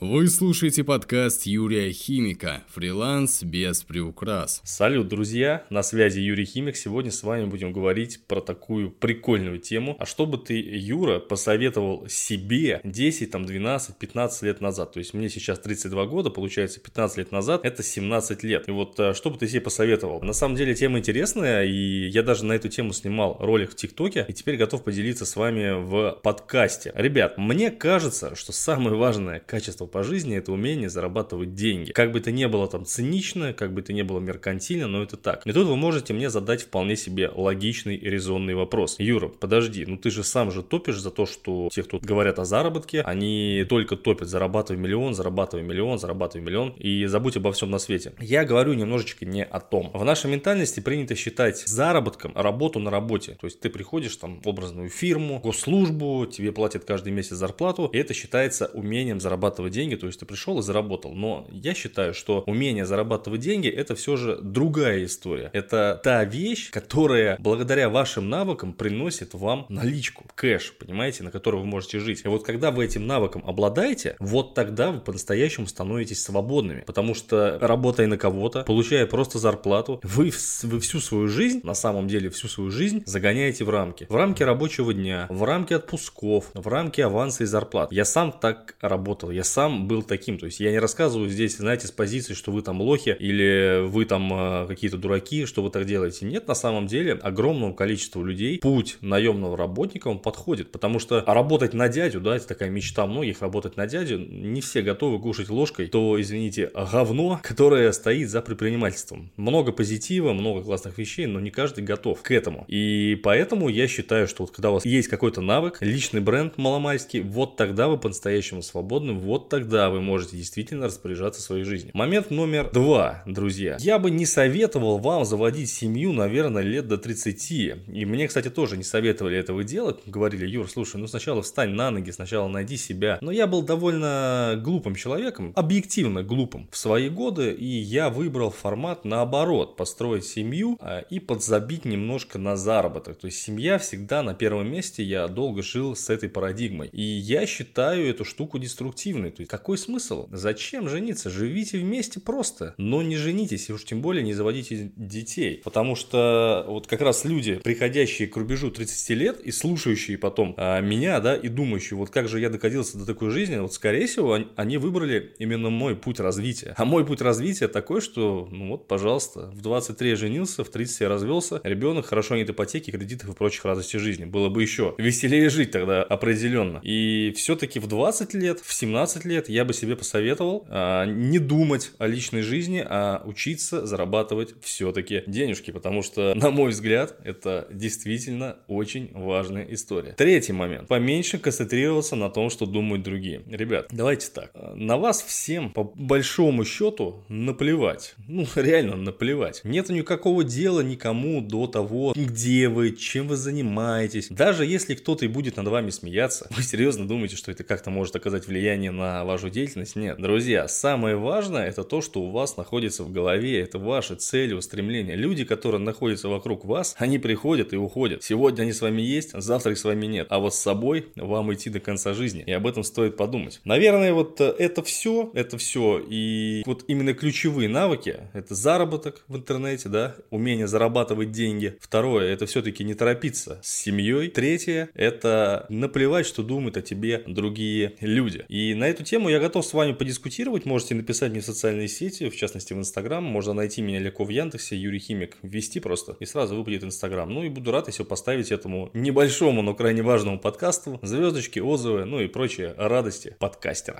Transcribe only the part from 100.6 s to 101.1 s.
потому